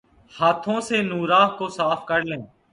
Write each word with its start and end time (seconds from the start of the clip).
ہاتھوں 0.33 0.79
سے 0.87 0.97
نورہ 1.01 1.41
کو 1.57 1.65
صاف 1.69 2.05
کرلیں 2.05 2.41